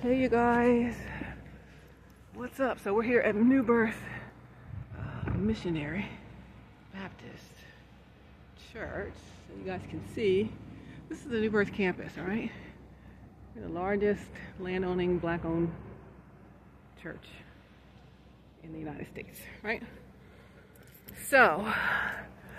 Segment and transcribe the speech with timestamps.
[0.00, 0.94] Hey, you guys.
[2.34, 2.78] What's up?
[2.78, 3.96] So, we're here at New Birth
[4.96, 6.06] uh, Missionary
[6.94, 7.52] Baptist
[8.72, 9.12] Church.
[9.48, 10.52] So, you guys can see
[11.08, 12.48] this is the New Birth campus, all right?
[13.56, 14.22] We're the largest
[14.60, 15.72] land owning, black owned
[17.02, 17.26] church
[18.62, 19.82] in the United States, right?
[21.28, 21.74] So,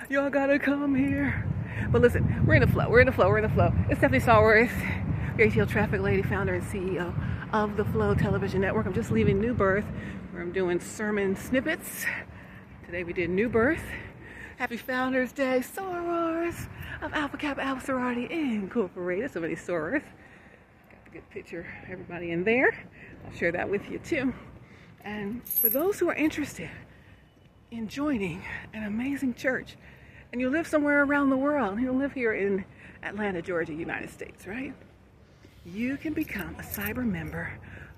[0.10, 1.48] y'all gotta come here.
[1.90, 3.72] But listen, we're in the flow, we're in the flow, we're in the flow.
[3.90, 4.20] It's Stephanie
[5.40, 7.14] Stallworth, ATL Traffic Lady, founder and CEO
[7.54, 8.86] of the Flow Television Network.
[8.86, 9.86] I'm just leaving New Birth
[10.32, 12.06] where I'm doing sermon snippets.
[12.86, 13.82] Today we did New Birth.
[14.58, 16.68] Happy Founders Day, sorors
[17.02, 19.32] of Alpha Kappa Alpha Sorority Incorporated.
[19.32, 20.02] So many sorors.
[20.02, 22.78] Got a good picture everybody in there.
[23.26, 24.34] I'll share that with you too.
[25.06, 26.70] And for those who are interested
[27.72, 28.44] in joining
[28.74, 29.78] an amazing church,
[30.34, 32.66] and you live somewhere around the world, you live here in
[33.04, 34.74] Atlanta, Georgia, United States, right?
[35.66, 37.52] You can become a cyber member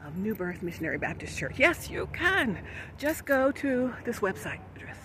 [0.04, 1.60] of New Birth Missionary Baptist Church.
[1.60, 2.60] Yes, you can.
[2.98, 4.98] Just go to this website address,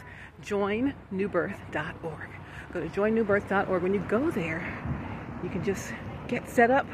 [0.43, 2.29] joinnewbirth.org.
[2.73, 3.83] Go to joinnewbirth.org.
[3.83, 4.67] When you go there,
[5.43, 5.93] you can just
[6.29, 6.87] get set up,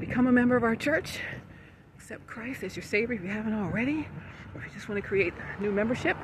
[0.00, 1.20] become a member of our church,
[1.96, 4.08] accept Christ as your Savior if you haven't already,
[4.54, 6.16] or if you just want to create new membership,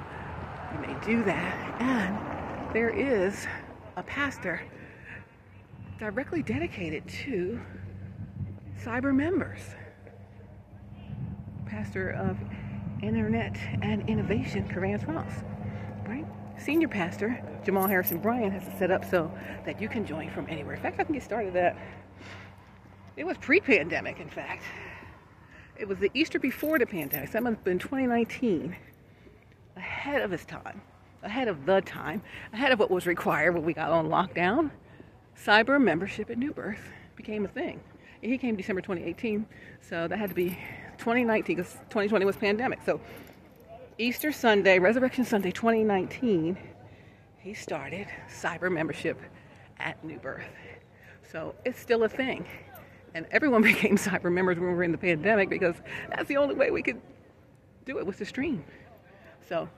[0.73, 1.81] you may do that.
[1.81, 3.47] And there is
[3.97, 4.62] a pastor
[5.98, 7.61] directly dedicated to
[8.84, 9.61] cyber members.
[11.66, 12.36] Pastor of
[13.02, 15.33] Internet and Innovation, Caravans Ross,
[16.06, 16.27] right?
[16.58, 19.33] Senior pastor, Jamal Harrison Bryant, has it set up so
[19.64, 20.75] that you can join from anywhere.
[20.75, 21.77] In fact, I can get started that.
[23.16, 24.64] It was pre pandemic, in fact.
[25.77, 27.30] It was the Easter before the pandemic.
[27.30, 28.77] That must have been 2019.
[29.77, 30.83] Ahead of its time,
[31.22, 32.22] ahead of the time,
[32.53, 34.70] ahead of what was required when we got on lockdown.
[35.36, 37.80] Cyber membership at New Birth became a thing.
[38.23, 39.45] He came December 2018,
[39.81, 40.51] so that had to be
[40.98, 42.78] 2019 because 2020 was pandemic.
[42.87, 43.01] So
[43.98, 46.56] Easter Sunday, Resurrection Sunday 2019,
[47.39, 49.21] he started cyber membership
[49.81, 50.44] at New Birth.
[51.33, 52.47] So it's still a thing.
[53.12, 55.75] And everyone became cyber members when we were in the pandemic because
[56.09, 57.00] that's the only way we could
[57.84, 58.65] do it was to stream.
[59.49, 59.69] So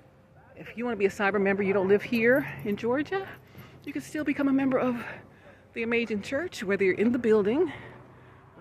[0.55, 3.27] if you want to be a cyber member, you don't live here in Georgia,
[3.85, 5.03] you can still become a member of
[5.73, 7.73] the amazing church, whether you're in the building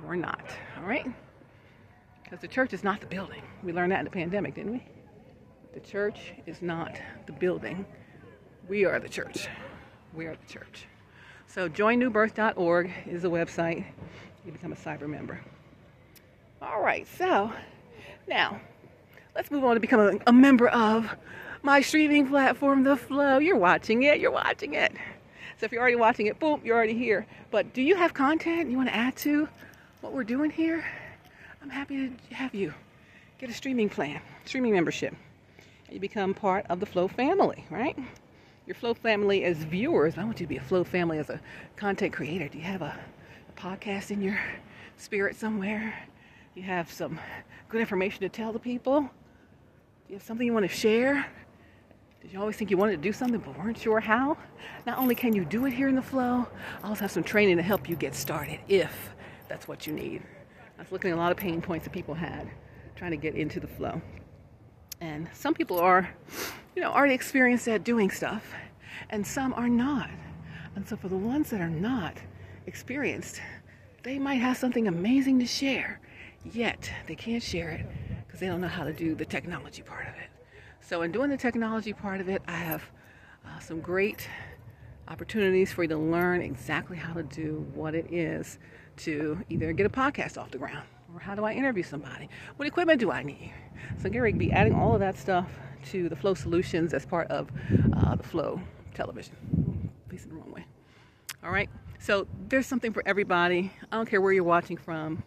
[0.07, 0.43] or not.
[0.77, 1.05] All right?
[2.23, 3.41] Because the church is not the building.
[3.63, 4.83] We learned that in the pandemic, didn't we?
[5.73, 7.85] The church is not the building.
[8.67, 9.47] We are the church.
[10.13, 10.85] We are the church.
[11.47, 13.85] So joinnewbirth.org is the website.
[14.45, 15.39] You become a cyber member.
[16.61, 17.51] All right, so
[18.27, 18.59] now
[19.35, 21.15] let's move on to become a, a member of
[21.61, 23.37] my streaming platform, The Flow.
[23.37, 24.19] You're watching it.
[24.19, 24.91] You're watching it.
[25.57, 27.25] So if you're already watching it, boom, you're already here.
[27.51, 29.47] But do you have content you want to add to
[30.03, 30.83] what we're doing here,
[31.61, 32.73] I'm happy to have you
[33.39, 35.15] get a streaming plan, streaming membership.
[35.89, 37.97] You become part of the Flow family, right?
[38.67, 40.17] Your Flow family as viewers.
[40.17, 41.39] I want you to be a Flow family as a
[41.77, 42.49] content creator.
[42.49, 42.99] Do you have a,
[43.47, 44.37] a podcast in your
[44.97, 45.95] spirit somewhere?
[46.53, 47.17] Do you have some
[47.69, 49.03] good information to tell the people?
[49.03, 49.07] Do
[50.09, 51.25] you have something you want to share?
[52.21, 54.37] Did you always think you wanted to do something but weren't sure how?
[54.85, 56.45] Not only can you do it here in the flow,
[56.83, 59.12] I also have some training to help you get started if
[59.53, 60.23] that's what you need.
[60.79, 62.49] I was looking at a lot of pain points that people had
[62.95, 64.01] trying to get into the flow.
[64.99, 66.09] And some people are,
[66.75, 68.51] you know, already experienced at doing stuff,
[69.11, 70.09] and some are not.
[70.75, 72.17] And so for the ones that are not
[72.65, 73.41] experienced,
[74.01, 75.99] they might have something amazing to share,
[76.51, 77.85] yet they can't share it
[78.25, 80.31] because they don't know how to do the technology part of it.
[80.81, 82.81] So in doing the technology part of it, I have
[83.45, 84.27] uh, some great
[85.07, 88.59] opportunities for you to learn exactly how to do what it is
[88.97, 92.29] to either get a podcast off the ground or how do I interview somebody?
[92.57, 93.53] What equipment do I need?
[94.01, 95.49] So Gary be adding all of that stuff
[95.91, 97.51] to the Flow Solutions as part of
[97.97, 98.59] uh, the Flow
[98.93, 99.91] television.
[100.09, 100.65] Facing the wrong way.
[101.43, 101.69] All right.
[101.99, 103.71] So there's something for everybody.
[103.91, 105.23] I don't care where you're watching from.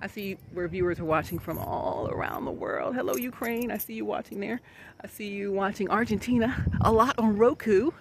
[0.00, 2.96] I see where viewers are watching from all around the world.
[2.96, 3.70] Hello, Ukraine.
[3.70, 4.60] I see you watching there.
[5.00, 7.92] I see you watching Argentina a lot on Roku.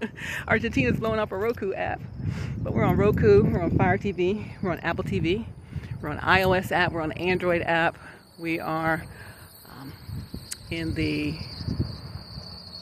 [0.48, 2.00] Argentina's blowing up a Roku app.
[2.58, 5.46] But we're on Roku, we're on Fire TV, we're on Apple TV,
[6.00, 7.98] we're on iOS app, we're on Android app.
[8.38, 9.04] We are
[9.70, 9.92] um,
[10.70, 11.34] in the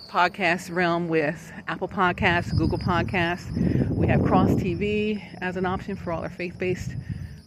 [0.09, 3.91] podcast realm with Apple Podcasts, Google Podcasts.
[3.91, 6.95] We have Cross TV as an option for all our faith based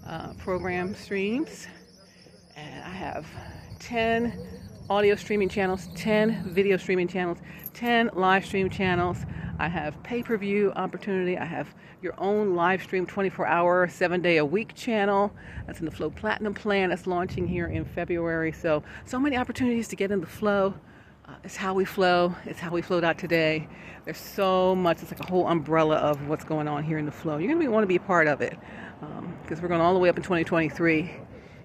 [0.05, 1.67] uh, program streams.
[2.55, 3.27] And I have
[3.79, 7.39] 10 audio streaming channels, 10 video streaming channels,
[7.73, 9.25] 10 live stream channels.
[9.59, 11.37] I have pay per view opportunity.
[11.37, 11.67] I have
[12.01, 15.33] your own live stream 24 hour, seven day a week channel.
[15.65, 18.53] That's in the Flow Platinum plan that's launching here in February.
[18.53, 20.73] So, so many opportunities to get in the flow.
[21.27, 22.33] Uh, it's how we flow.
[22.45, 23.67] It's how we flowed out today.
[24.05, 25.01] There's so much.
[25.01, 27.37] It's like a whole umbrella of what's going on here in the flow.
[27.37, 28.57] You're going to want to be a part of it
[29.01, 31.11] because um, we're going all the way up in 2023.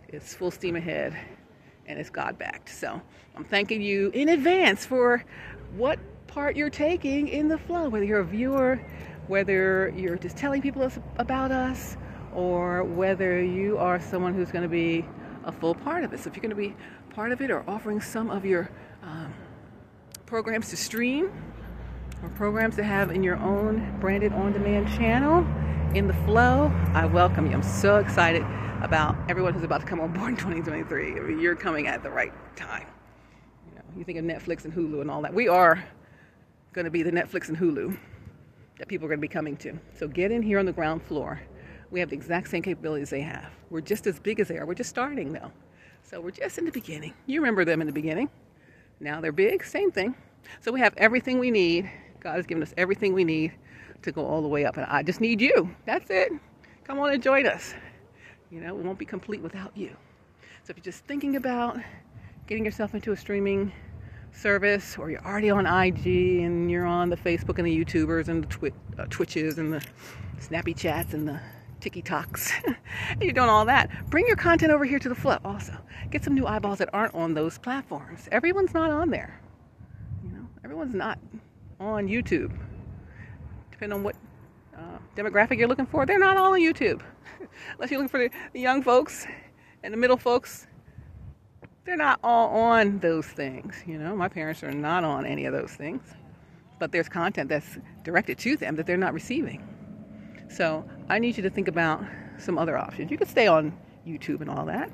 [0.08, 1.16] It's full steam ahead
[1.86, 2.68] and it's God backed.
[2.68, 3.00] So
[3.36, 5.24] I'm thanking you in advance for
[5.76, 8.80] what part you're taking in the flow, whether you're a viewer,
[9.26, 11.96] whether you're just telling people about us,
[12.34, 15.04] or whether you are someone who's going to be
[15.44, 16.20] a full part of it.
[16.20, 16.74] So if you're going to be
[17.10, 18.70] part of it or offering some of your
[19.02, 19.32] um,
[20.24, 21.30] programs to stream
[22.22, 25.46] or programs to have in your own branded on demand channel
[25.94, 27.52] in the flow, I welcome you.
[27.52, 28.44] I'm so excited
[28.84, 31.12] about everyone who's about to come on board in 2023.
[31.12, 32.86] I mean, you're coming at the right time.
[33.68, 35.32] You know, you think of Netflix and Hulu and all that.
[35.32, 35.82] We are
[36.72, 37.96] going to be the Netflix and Hulu
[38.78, 39.78] that people are going to be coming to.
[39.94, 41.40] So get in here on the ground floor.
[41.90, 43.50] We have the exact same capabilities they have.
[43.70, 44.66] We're just as big as they are.
[44.66, 45.52] We're just starting though.
[46.02, 47.14] So we're just in the beginning.
[47.26, 48.28] You remember them in the beginning.
[48.98, 50.14] Now they're big, same thing.
[50.60, 51.90] So we have everything we need.
[52.20, 53.52] God has given us everything we need
[54.02, 54.76] to go all the way up.
[54.76, 55.74] And I just need you.
[55.86, 56.32] That's it.
[56.84, 57.74] Come on and join us.
[58.52, 59.96] You know, we won't be complete without you.
[60.62, 61.78] So if you're just thinking about
[62.46, 63.72] getting yourself into a streaming
[64.30, 68.44] service or you're already on IG and you're on the Facebook and the YouTubers and
[68.44, 69.82] the twi- uh, Twitches and the
[70.38, 71.40] Snappy Chats and the
[71.80, 72.76] TikToks,
[73.22, 73.88] you're doing all that.
[74.10, 75.74] Bring your content over here to the flow also.
[76.10, 78.28] Get some new eyeballs that aren't on those platforms.
[78.30, 79.40] Everyone's not on there.
[80.22, 81.18] You know, everyone's not
[81.80, 82.54] on YouTube.
[83.70, 84.14] Depending on what
[85.16, 87.02] demographic you're looking for, they're not all on YouTube.
[87.74, 89.26] Unless you're looking for the, young folks
[89.82, 90.66] and the middle folks,
[91.84, 93.82] they're not all on those things.
[93.86, 96.02] You know, my parents are not on any of those things,
[96.78, 99.66] but there's content that's directed to them that they're not receiving.
[100.48, 102.04] So I need you to think about
[102.38, 103.10] some other options.
[103.10, 103.76] You could stay on
[104.06, 104.90] YouTube and all that,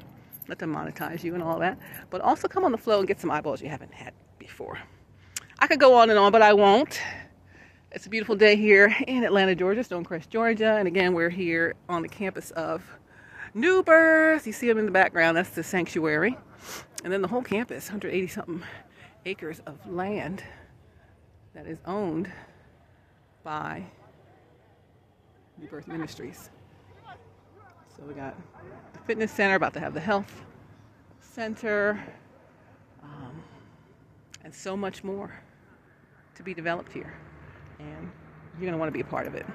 [0.48, 1.78] let them monetize you and all that,
[2.10, 4.78] but also come on the flow and get some eyeballs you haven't had before.
[5.58, 7.00] I could go on and on, but I won't.
[7.90, 12.02] It's a beautiful day here in Atlanta, Georgia, Stonecrest, Georgia, and again, we're here on
[12.02, 12.84] the campus of
[13.54, 14.46] New Birth.
[14.46, 16.36] You see them in the background, that's the sanctuary.
[17.02, 18.62] And then the whole campus, 180 something
[19.24, 20.44] acres of land
[21.54, 22.30] that is owned
[23.42, 23.86] by
[25.58, 26.50] New Birth Ministries.
[27.96, 28.36] So we got
[28.92, 30.42] the fitness center, about to have the health
[31.20, 32.04] center,
[33.02, 33.42] um,
[34.44, 35.40] and so much more
[36.34, 37.14] to be developed here.
[37.78, 38.10] And
[38.54, 39.46] you're going to want to be a part of it.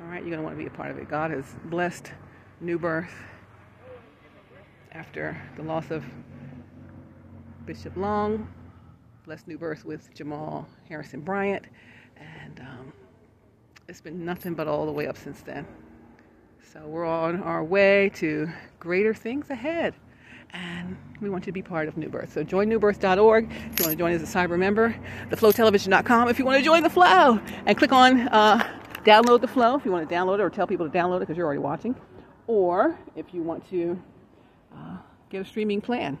[0.00, 1.08] All right, you're going to want to be a part of it.
[1.08, 2.12] God has blessed
[2.60, 3.14] New Birth
[4.92, 6.04] after the loss of
[7.66, 8.48] Bishop Long,
[9.24, 11.66] blessed New Birth with Jamal Harrison Bryant,
[12.16, 12.92] and um,
[13.88, 15.66] it's been nothing but all the way up since then.
[16.72, 18.48] So we're on our way to
[18.78, 19.94] greater things ahead.
[20.52, 22.32] And we want you to be part of New Birth.
[22.32, 24.94] So join newbirth.org if you want to join as a cyber member,
[25.30, 28.66] theflowtelevision.com if you want to join the flow, and click on uh,
[29.04, 31.20] download the flow if you want to download it or tell people to download it
[31.20, 31.94] because you're already watching.
[32.46, 34.00] Or if you want to
[34.74, 34.96] uh,
[35.30, 36.18] get a streaming plan.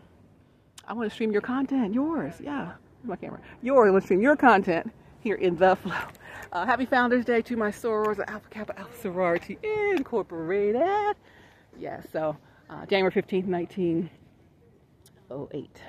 [0.86, 2.72] I want to stream your content, yours, yeah,
[3.02, 3.40] my camera.
[3.62, 5.94] Yours, I want to stream your content here in the flow.
[6.52, 9.58] Uh, happy Founders Day to my sorors, Alpha Kappa Alpha Sorority
[9.96, 11.16] Incorporated.
[11.78, 12.36] Yeah, so
[12.70, 15.80] uh, January 15th, 1908.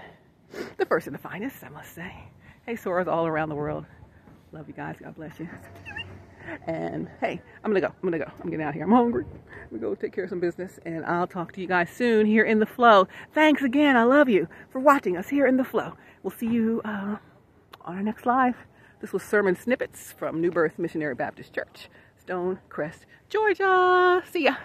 [0.78, 2.14] The first and the finest, I must say.
[2.66, 3.86] Hey, sorors all around the world.
[4.52, 4.96] Love you guys.
[5.02, 5.48] God bless you.
[6.66, 7.88] And hey, I'm gonna go.
[7.88, 8.32] I'm gonna go.
[8.42, 8.84] I'm getting out here.
[8.84, 9.26] I'm hungry.
[9.26, 12.26] I'm gonna go take care of some business, and I'll talk to you guys soon
[12.26, 13.08] here in the flow.
[13.34, 13.98] Thanks again.
[13.98, 15.94] I love you for watching us here in the flow.
[16.24, 17.18] We'll see you uh,
[17.82, 18.56] on our next live.
[19.02, 24.24] This was sermon snippets from New Birth Missionary Baptist Church, Stone Crest, Georgia.
[24.32, 24.56] See ya.